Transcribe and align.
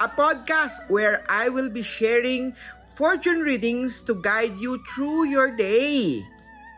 a 0.00 0.08
podcast 0.08 0.90
where 0.90 1.22
I 1.30 1.48
will 1.48 1.70
be 1.70 1.82
sharing 1.82 2.54
fortune 2.94 3.42
readings 3.46 4.02
to 4.06 4.14
guide 4.18 4.56
you 4.58 4.82
through 4.94 5.30
your 5.30 5.54
day. 5.54 6.26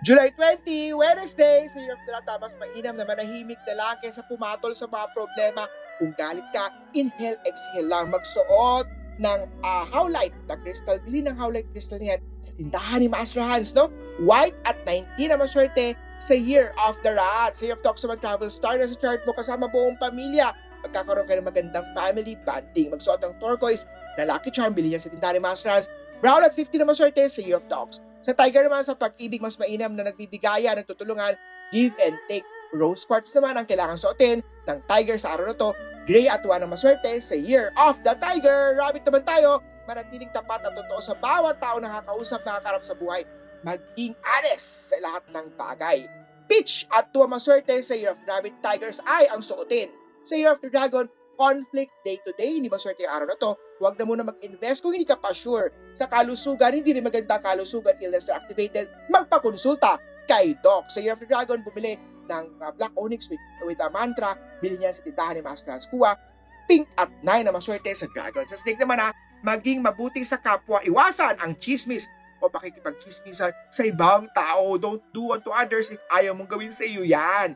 July 0.05 0.30
20, 0.37 0.93
Wednesday, 0.93 1.66
sa 1.73 1.80
the 1.80 2.12
Rat, 2.12 2.29
mas 2.38 2.55
mainam 2.60 3.01
na 3.01 3.09
manahimik 3.09 3.59
na 3.65 3.74
lang 3.74 3.97
kaysa 4.05 4.21
pumatol 4.29 4.77
sa 4.77 4.84
mga 4.84 5.09
problema. 5.16 5.65
Kung 5.97 6.12
galit 6.15 6.45
ka, 6.52 6.69
inhale, 6.93 7.41
exhale 7.48 7.88
lang. 7.88 8.12
Magsuot 8.12 8.87
ng 9.16 9.41
uh, 9.65 9.85
howlite 9.88 10.37
na 10.45 10.60
crystal. 10.60 11.01
Bili 11.01 11.24
ng 11.24 11.33
howlite 11.35 11.66
crystal 11.73 11.96
niyan 11.96 12.21
sa 12.45 12.52
tindahan 12.60 13.01
ni 13.01 13.09
Master 13.09 13.41
Hans, 13.41 13.73
no? 13.73 13.88
White 14.21 14.57
at 14.69 14.77
19 14.85 15.33
na 15.33 15.41
maswerte 15.41 15.96
sa 16.21 16.37
Year 16.37 16.77
of 16.85 17.01
the 17.01 17.16
Rat. 17.16 17.57
Sa 17.57 17.65
Year 17.65 17.77
of 17.77 17.80
Talks 17.80 18.05
Travel 18.05 18.52
Star 18.52 18.77
na 18.77 18.85
sa 18.85 18.96
chart 19.01 19.24
mo 19.24 19.33
kasama 19.33 19.66
buong 19.73 19.96
pamilya. 19.96 20.52
Magkakaroon 20.87 21.27
ka 21.27 21.35
ng 21.35 21.47
magandang 21.47 21.87
family 21.93 22.39
bonding. 22.47 22.89
Magsuot 22.95 23.21
ng 23.21 23.35
turquoise 23.43 23.85
na 24.15 24.25
lucky 24.31 24.55
charm. 24.55 24.73
Bili 24.73 24.95
niyan 24.95 25.03
sa 25.03 25.11
tindahan 25.11 25.37
ni 25.37 25.43
Master 25.43 25.74
Hans. 25.74 25.91
Brown 26.23 26.41
at 26.47 26.55
50 26.55 26.80
na 26.80 26.87
maswerte 26.88 27.21
sa 27.29 27.43
Year 27.45 27.60
of 27.60 27.66
Dogs. 27.69 28.01
Sa 28.24 28.33
Tiger 28.33 28.65
naman 28.65 28.83
sa 28.83 28.97
pag-ibig 28.97 29.38
mas 29.38 29.60
mainam 29.60 29.93
na 29.93 30.09
nagbibigaya, 30.09 30.73
nagtutulungan, 30.73 31.37
give 31.71 31.93
and 32.02 32.16
take. 32.27 32.47
Rose 32.75 33.07
quartz 33.07 33.30
naman 33.30 33.55
ang 33.55 33.66
kailangan 33.69 33.95
suotin 33.95 34.43
ng 34.43 34.79
Tiger 34.91 35.15
sa 35.21 35.38
araw 35.38 35.52
na 35.52 35.57
to. 35.57 35.71
Gray 36.07 36.27
at 36.27 36.43
1 36.43 36.66
ang 36.66 36.71
maswerte 36.71 37.10
sa 37.23 37.38
Year 37.38 37.71
of 37.87 38.03
the 38.03 38.15
Tiger. 38.19 38.75
Rabbit 38.75 39.07
naman 39.07 39.23
tayo, 39.23 39.63
manatiling 39.87 40.30
tapat 40.35 40.66
at 40.66 40.75
totoo 40.75 40.99
sa 40.99 41.15
bawat 41.15 41.59
tao 41.63 41.79
na 41.79 41.91
nakakausap, 41.91 42.43
nakakarap 42.43 42.82
sa 42.82 42.95
buhay. 42.99 43.23
Maging 43.63 44.15
honest 44.23 44.95
sa 44.95 44.97
lahat 45.03 45.25
ng 45.30 45.47
bagay. 45.55 45.99
Peach 46.47 46.87
at 46.95 47.10
2 47.10 47.27
ang 47.27 47.32
maswerte 47.35 47.75
sa 47.82 47.95
Year 47.95 48.15
of 48.15 48.23
Rabbit 48.23 48.59
Tigers 48.63 49.03
ay 49.07 49.30
ang 49.30 49.43
suotin. 49.43 49.91
Sa 50.27 50.35
Year 50.35 50.51
of 50.51 50.59
the 50.59 50.66
Dragon, 50.66 51.07
conflict 51.38 51.95
day-to-day, 52.02 52.59
hindi 52.59 52.66
maswerte 52.66 53.07
yung 53.07 53.15
araw 53.15 53.30
na 53.30 53.38
to, 53.38 53.55
huwag 53.79 53.95
na 53.95 54.02
muna 54.02 54.27
mag-invest 54.27 54.82
kung 54.82 54.91
hindi 54.91 55.07
ka 55.07 55.15
pa 55.15 55.30
sure. 55.30 55.71
Sa 55.95 56.10
kalusugan, 56.10 56.74
hindi 56.74 56.99
rin 56.99 57.07
maganda 57.07 57.38
kalusugan, 57.38 57.95
illness 58.02 58.27
na 58.27 58.43
activated, 58.43 58.91
magpakonsulta 59.07 60.02
kay 60.27 60.59
Doc. 60.66 60.91
Sa 60.91 60.99
Year 60.99 61.15
of 61.15 61.23
the 61.23 61.30
Dragon, 61.30 61.63
bumili 61.63 61.95
ng 62.27 62.45
uh, 62.59 62.74
Black 62.74 62.91
Onyx 62.99 63.30
with, 63.30 63.38
with 63.63 63.79
a 63.79 63.87
mantra, 63.95 64.34
bili 64.59 64.75
niya 64.75 64.91
sa 64.91 65.06
tindahan 65.06 65.38
ni 65.38 65.43
Master 65.47 65.71
Hans 65.71 65.87
Kua, 65.87 66.19
pink 66.66 66.91
at 66.99 67.06
9 67.22 67.47
na 67.47 67.54
maswerte 67.54 67.94
sa 67.94 68.10
Dragon. 68.10 68.43
Sa 68.50 68.59
Snake 68.59 68.82
naman 68.82 68.99
ha, 68.99 69.15
maging 69.47 69.78
mabuti 69.78 70.27
sa 70.27 70.43
kapwa, 70.43 70.82
iwasan 70.82 71.38
ang 71.38 71.54
chismis 71.62 72.10
o 72.43 72.50
pakikipag-chismisan 72.50 73.54
sa 73.71 73.82
ibang 73.87 74.27
tao. 74.34 74.75
Don't 74.75 75.06
do 75.15 75.31
unto 75.31 75.54
others 75.54 75.94
if 75.94 76.03
ayaw 76.10 76.34
mong 76.34 76.50
gawin 76.50 76.75
sa 76.75 76.82
iyo 76.82 77.06
yan. 77.06 77.54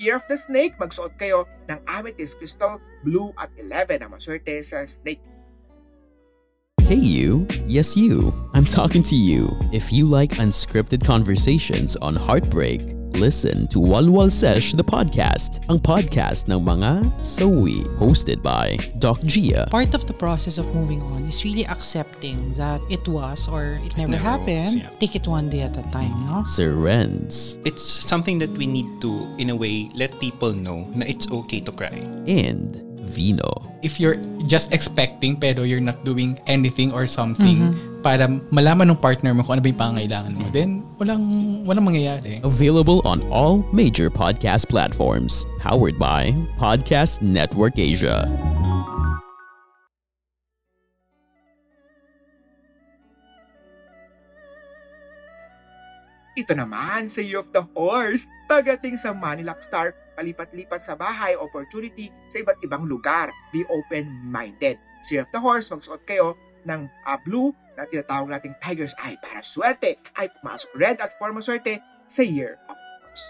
Year 0.00 0.16
of 0.16 0.24
the 0.32 0.38
Snake, 0.40 0.80
magsuot 0.80 1.20
kayo 1.20 1.44
ng 1.68 1.76
amethyst 1.84 2.40
crystal, 2.40 2.80
blue 3.04 3.36
at 3.36 3.52
11 3.60 4.00
na 4.00 4.08
maswerte 4.08 4.56
sa 4.64 4.88
Snake. 4.88 5.20
Hey 6.88 6.96
you, 6.96 7.44
yes 7.68 8.00
you, 8.00 8.32
I'm 8.56 8.64
talking 8.64 9.04
to 9.12 9.14
you. 9.14 9.52
If 9.76 9.92
you 9.92 10.08
like 10.08 10.40
unscripted 10.40 11.04
conversations 11.04 12.00
on 12.00 12.16
heartbreak, 12.16 12.80
listen 13.12 13.66
to 13.68 13.78
Walwal 13.78 14.30
Sesh 14.30 14.72
the 14.72 14.84
podcast, 14.84 15.60
ang 15.68 15.78
podcast 15.80 16.46
ng 16.48 16.62
mga 16.62 17.10
sawi, 17.18 17.82
hosted 17.98 18.42
by 18.42 18.78
Doc 18.98 19.20
Gia. 19.26 19.66
Part 19.70 19.94
of 19.94 20.06
the 20.06 20.14
process 20.14 20.58
of 20.58 20.68
moving 20.74 21.02
on 21.14 21.26
is 21.26 21.44
really 21.44 21.66
accepting 21.66 22.54
that 22.54 22.80
it 22.88 23.02
was 23.08 23.48
or 23.48 23.80
it 23.82 23.96
never 23.96 24.14
never 24.16 24.22
happened. 24.22 24.82
was, 24.82 24.88
yeah. 24.88 24.98
Take 25.00 25.16
it 25.16 25.26
one 25.26 25.50
day 25.50 25.62
at 25.66 25.76
a 25.76 25.84
time, 25.90 26.14
no? 26.26 26.42
Sir 26.42 26.74
Renz 26.74 27.58
It's 27.66 27.82
something 27.82 28.38
that 28.38 28.50
we 28.54 28.66
need 28.66 28.88
to, 29.02 29.26
in 29.38 29.50
a 29.50 29.56
way, 29.56 29.90
let 29.94 30.18
people 30.20 30.52
know 30.52 30.86
na 30.94 31.04
it's 31.06 31.30
okay 31.30 31.60
to 31.60 31.72
cry. 31.72 32.04
and 32.28 32.78
Vino. 33.10 33.48
if 33.82 33.98
you're 33.98 34.20
just 34.46 34.70
expecting 34.76 35.34
pero 35.34 35.64
you're 35.64 35.82
not 35.82 36.04
doing 36.04 36.38
anything 36.46 36.92
or 36.92 37.08
something 37.08 37.74
para 38.00 38.26
malaman 38.48 38.92
ng 38.92 38.98
partner 38.98 39.36
mo 39.36 39.44
kung 39.44 39.60
ano 39.60 39.62
ba 39.62 39.68
yung 39.68 39.80
pangangailangan 39.80 40.32
mo, 40.32 40.44
then 40.50 40.80
walang, 40.96 41.24
walang 41.68 41.84
mangyayari. 41.84 42.40
Available 42.42 43.04
on 43.04 43.20
all 43.28 43.60
major 43.70 44.08
podcast 44.08 44.66
platforms. 44.66 45.44
Powered 45.60 46.00
by 46.00 46.32
Podcast 46.56 47.20
Network 47.20 47.76
Asia. 47.76 48.24
Ito 56.40 56.56
naman 56.56 57.12
sa 57.12 57.20
Year 57.20 57.44
of 57.44 57.52
the 57.52 57.60
Horse. 57.76 58.24
Pagdating 58.48 58.96
sa 58.96 59.12
Manilac 59.12 59.60
Star, 59.60 59.92
palipat-lipat 60.16 60.80
sa 60.80 60.96
bahay, 60.96 61.36
opportunity 61.36 62.08
sa 62.32 62.40
iba't 62.40 62.56
ibang 62.64 62.88
lugar. 62.88 63.28
Be 63.52 63.60
open-minded. 63.68 64.80
Sa 65.04 65.10
Year 65.20 65.24
of 65.28 65.32
the 65.36 65.42
Horse, 65.42 65.68
magsuot 65.68 66.00
kayo 66.08 66.40
ng 66.66 66.88
ah, 67.06 67.20
blue 67.22 67.54
na 67.78 67.88
tinatawag 67.88 68.28
nating 68.28 68.56
Tiger's 68.60 68.96
Eye 69.00 69.16
para 69.20 69.40
swerte 69.40 69.96
ay 70.18 70.28
pumasok. 70.40 70.70
Red 70.76 70.98
at 71.00 71.16
4 71.16 71.32
maswerte 71.32 71.80
sa 72.04 72.20
Year 72.20 72.60
of 72.68 72.76
Horse. 72.76 73.26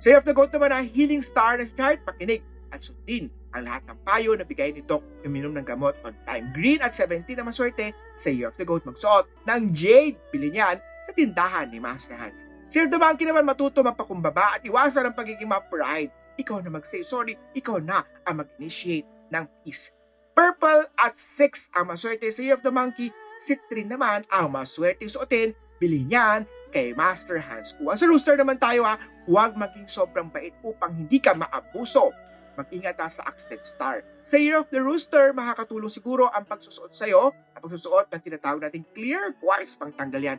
Sa 0.00 0.06
Year 0.12 0.20
of 0.20 0.28
the 0.28 0.36
Goat 0.36 0.52
naman 0.52 0.72
ang 0.72 0.86
Healing 0.88 1.24
Star 1.24 1.56
na 1.56 1.68
chart, 1.76 2.04
pakinig 2.04 2.44
at 2.70 2.84
sundin 2.84 3.32
ang 3.50 3.66
lahat 3.66 3.82
ng 3.90 3.98
payo 4.06 4.30
na 4.38 4.46
bigay 4.46 4.70
ni 4.70 4.82
Doc 4.84 5.02
uminom 5.26 5.54
ng 5.58 5.66
gamot 5.66 5.98
on 6.06 6.14
time. 6.22 6.54
Green 6.54 6.78
at 6.80 6.94
17 6.94 7.26
na 7.34 7.44
maswerte 7.46 7.90
sa 8.14 8.30
Year 8.30 8.52
of 8.52 8.56
the 8.60 8.66
Goat 8.66 8.86
magsuot 8.86 9.26
ng 9.48 9.74
Jade. 9.74 10.18
Bili 10.30 10.54
niyan 10.54 10.78
sa 11.02 11.10
tindahan 11.10 11.66
ni 11.72 11.82
Master 11.82 12.14
Hans. 12.14 12.46
Si 12.70 12.78
Year 12.78 12.86
of 12.86 12.94
the 12.94 13.00
Monkey 13.00 13.26
naman 13.26 13.42
matuto 13.42 13.82
magpakumbaba 13.82 14.60
at 14.60 14.62
iwasan 14.62 15.10
ang 15.10 15.14
pagiging 15.18 15.50
ma-pride. 15.50 16.14
Ikaw 16.38 16.62
na 16.62 16.70
mag-say 16.70 17.02
sorry, 17.02 17.34
ikaw 17.52 17.82
na 17.82 18.06
ang 18.22 18.40
mag-initiate 18.40 19.08
ng 19.34 19.44
peace. 19.66 19.90
Purple 20.32 20.88
at 20.96 21.18
6 21.18 21.74
ang 21.76 21.90
maswerte 21.90 22.28
sa 22.30 22.40
Year 22.40 22.56
of 22.56 22.64
the 22.64 22.72
Monkey. 22.72 23.10
Citrine 23.40 23.90
naman 23.90 24.24
ang 24.30 24.52
maswerte 24.52 25.04
suotin. 25.08 25.52
Bili 25.80 26.04
niyan 26.04 26.44
kay 26.70 26.94
Master 26.94 27.40
Hans 27.40 27.74
Kua. 27.76 27.96
Sa 27.96 28.06
Rooster 28.06 28.36
naman 28.38 28.60
tayo 28.60 28.86
ha, 28.86 29.00
huwag 29.26 29.58
maging 29.58 29.90
sobrang 29.90 30.28
bait 30.30 30.54
upang 30.62 30.94
hindi 30.94 31.18
ka 31.18 31.34
maabuso. 31.34 32.14
Mag-ingat 32.54 33.00
ha 33.00 33.08
sa 33.08 33.24
accident 33.26 33.64
star. 33.64 34.04
Sa 34.20 34.36
Year 34.36 34.60
of 34.60 34.68
the 34.68 34.78
Rooster, 34.78 35.32
makakatulong 35.32 35.90
siguro 35.90 36.28
ang 36.28 36.44
pagsusuot 36.44 36.92
sa'yo, 36.92 37.32
ang 37.56 37.60
pagsusuot 37.64 38.12
ng 38.12 38.20
tinatawag 38.20 38.60
nating 38.68 38.84
clear 38.92 39.32
quartz 39.40 39.74
pang 39.74 39.90
tanggal 39.94 40.20
yan 40.20 40.38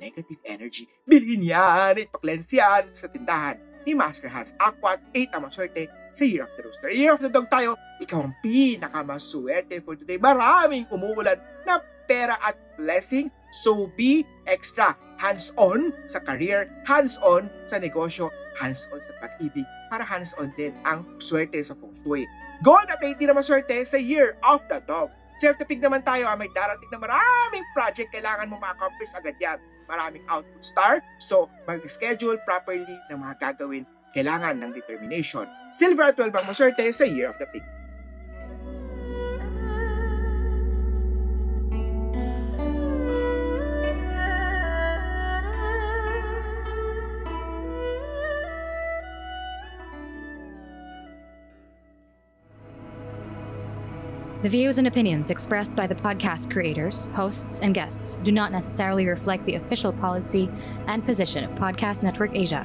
negative 0.00 0.40
energy. 0.48 0.88
Bilhin 1.04 1.44
yan, 1.44 2.00
ipaklens 2.00 2.48
yan 2.48 2.88
sa 2.88 3.06
tindahan 3.06 3.60
ni 3.84 3.92
Master 3.92 4.32
Hans 4.32 4.56
Aquat 4.56 5.00
8 5.12 5.36
ang 5.36 5.42
maswerte 5.44 5.92
sa 6.10 6.24
Year 6.26 6.44
of 6.46 6.52
the 6.58 6.62
Rooster. 6.66 6.90
Year 6.90 7.12
of 7.14 7.22
the 7.22 7.30
Dog 7.30 7.48
tayo, 7.50 7.78
ikaw 8.02 8.26
ang 8.26 8.34
pinakamaswerte 8.42 9.82
for 9.82 9.94
today. 9.94 10.18
Maraming 10.18 10.86
umuulan 10.90 11.38
na 11.62 11.82
pera 12.10 12.34
at 12.42 12.58
blessing. 12.74 13.30
So 13.50 13.90
be 13.98 14.22
extra 14.46 14.94
hands-on 15.18 15.92
sa 16.06 16.22
career, 16.22 16.70
hands-on 16.86 17.50
sa 17.66 17.76
negosyo, 17.82 18.30
hands-on 18.56 19.02
sa 19.02 19.12
pag-ibig, 19.20 19.66
para 19.90 20.06
hands-on 20.06 20.54
din 20.54 20.72
ang 20.86 21.02
swerte 21.18 21.58
sa 21.60 21.74
feng 21.76 21.92
shui. 22.02 22.24
Gold 22.62 22.88
at 22.88 23.02
80 23.02 23.30
na 23.30 23.34
maswerte 23.36 23.74
sa 23.84 23.98
Year 23.98 24.38
of 24.46 24.62
the 24.70 24.78
Dog. 24.86 25.12
Sa 25.36 25.50
Year 25.50 25.54
of 25.56 25.60
the 25.60 25.66
Pig 25.66 25.82
naman 25.82 26.06
tayo, 26.06 26.30
ah, 26.30 26.36
may 26.38 26.48
darating 26.54 26.88
na 26.94 27.00
maraming 27.00 27.64
project 27.74 28.12
kailangan 28.14 28.48
mo 28.48 28.56
ma-accomplish 28.62 29.10
agad 29.12 29.36
yan. 29.40 29.58
Maraming 29.90 30.22
output 30.30 30.62
star, 30.62 31.02
so 31.18 31.50
mag-schedule 31.66 32.38
properly 32.46 32.96
ng 33.10 33.18
mga 33.18 33.34
gagawin 33.42 33.82
kailangan 34.14 34.62
ng 34.62 34.70
determination. 34.74 35.46
Silver 35.70 36.10
at 36.10 36.16
12 36.18 36.34
ang 36.34 36.46
maswerte 36.46 36.84
sa 36.90 37.06
Year 37.06 37.30
of 37.30 37.38
the 37.38 37.46
Pig. 37.50 37.64
The 54.42 54.48
views 54.48 54.78
and 54.78 54.88
opinions 54.88 55.28
expressed 55.28 55.76
by 55.76 55.86
the 55.86 55.94
podcast 55.94 56.50
creators, 56.50 57.10
hosts, 57.12 57.60
and 57.60 57.74
guests 57.74 58.16
do 58.22 58.32
not 58.32 58.52
necessarily 58.52 59.06
reflect 59.06 59.44
the 59.44 59.56
official 59.56 59.92
policy 59.92 60.48
and 60.86 61.04
position 61.04 61.44
of 61.44 61.50
Podcast 61.56 62.02
Network 62.02 62.34
Asia, 62.34 62.64